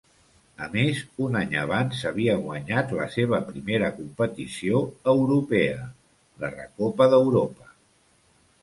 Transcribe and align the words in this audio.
A 0.67 0.67
més, 0.75 1.01
un 1.25 1.37
any 1.41 1.51
abans 1.63 1.99
havia 2.11 2.37
guanyat 2.47 2.95
la 3.01 3.07
seva 3.17 3.41
primera 3.51 3.93
competició 3.99 4.83
europea, 5.17 5.87
la 6.45 6.53
Recopa 6.59 7.13
d'Europa. 7.15 7.73